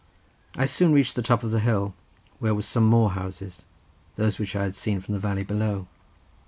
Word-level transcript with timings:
I 0.55 0.65
soon 0.65 0.93
reached 0.93 1.13
the 1.15 1.21
top 1.21 1.43
of 1.43 1.51
the 1.51 1.59
hill, 1.59 1.93
where 2.39 2.55
were 2.55 2.63
some 2.63 2.85
more 2.87 3.11
houses, 3.11 3.65
those 4.15 4.39
which 4.39 4.55
I 4.55 4.63
had 4.63 4.73
seen 4.73 4.99
from 4.99 5.13
the 5.13 5.19
valley 5.19 5.43
below. 5.43 5.85